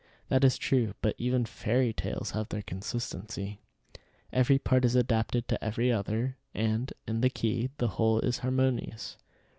[0.29, 3.59] That is true, but even fairy tales have their consistency.
[4.33, 9.17] Every part is adapted to every other, and, in the key, the whole is harmonious.